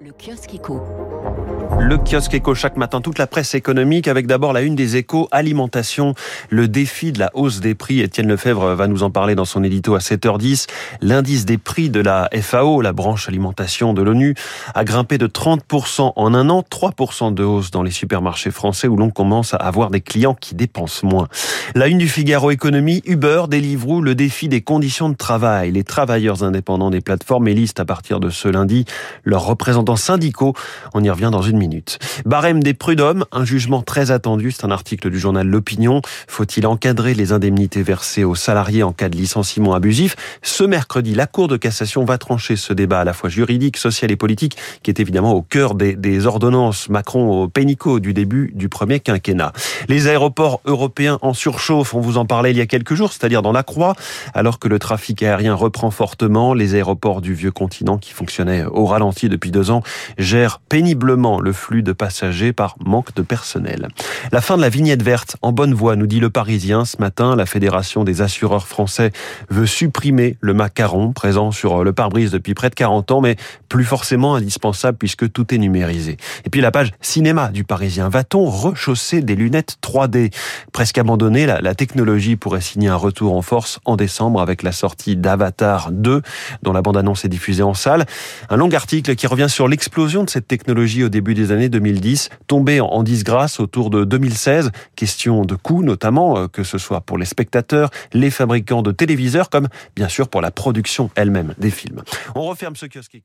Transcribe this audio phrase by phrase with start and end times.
[0.00, 0.80] Le kiosque éco.
[1.80, 5.26] Le kiosque éco chaque matin, toute la presse économique avec d'abord la une des échos,
[5.32, 6.14] alimentation,
[6.50, 8.00] le défi de la hausse des prix.
[8.00, 10.68] Étienne Lefebvre va nous en parler dans son édito à 7h10.
[11.00, 14.36] L'indice des prix de la FAO, la branche alimentation de l'ONU,
[14.72, 18.96] a grimpé de 30% en un an, 3% de hausse dans les supermarchés français où
[18.96, 21.26] l'on commence à avoir des clients qui dépensent moins.
[21.74, 25.72] La une du Figaro Économie, Uber, Deliveroo, le défi des conditions de travail.
[25.72, 28.84] Les travailleurs indépendants des plateformes élisent à partir de ce lundi
[29.24, 29.44] leurs
[29.88, 30.54] représentants syndicaux.
[30.94, 31.98] On y revient dans une minute.
[32.24, 34.52] Barème des prud'hommes, un jugement très attendu.
[34.52, 36.02] C'est un article du journal L'Opinion.
[36.26, 40.16] Faut-il encadrer les indemnités versées aux salariés en cas de licenciement abusif?
[40.42, 44.10] Ce mercredi, la Cour de cassation va trancher ce débat à la fois juridique, social
[44.10, 48.52] et politique qui est évidemment au cœur des, des ordonnances Macron au pénico du début
[48.54, 49.52] du premier quinquennat.
[49.88, 53.42] Les aéroports européens en surchauffe, on vous en parlait il y a quelques jours, c'est-à-dire
[53.42, 53.94] dans la Croix,
[54.34, 56.54] alors que le trafic aérien reprend fortement.
[56.54, 59.77] Les aéroports du vieux continent qui fonctionnaient au ralenti depuis deux ans
[60.18, 63.88] gère péniblement le flux de passagers par manque de personnel.
[64.32, 66.84] La fin de la vignette verte en bonne voie, nous dit le Parisien.
[66.84, 69.12] Ce matin, la Fédération des assureurs français
[69.50, 73.36] veut supprimer le macaron présent sur le pare-brise depuis près de 40 ans, mais
[73.68, 76.16] plus forcément indispensable puisque tout est numérisé.
[76.44, 78.08] Et puis la page cinéma du Parisien.
[78.08, 80.32] Va-t-on rechausser des lunettes 3D
[80.72, 84.72] Presque abandonnée, la, la technologie pourrait signer un retour en force en décembre avec la
[84.72, 86.22] sortie d'Avatar 2,
[86.62, 88.06] dont la bande-annonce est diffusée en salle.
[88.50, 92.30] Un long article qui revient sur l'explosion de cette technologie au début des années 2010,
[92.46, 94.70] tombée en disgrâce autour de 2016.
[94.96, 99.50] Question de coût notamment, euh, que ce soit pour les spectateurs, les fabricants de téléviseurs,
[99.50, 102.02] comme bien sûr pour la production elle-même des films.
[102.34, 103.18] On referme ce kiosque.